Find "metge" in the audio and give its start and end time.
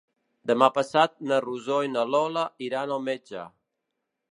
3.11-3.47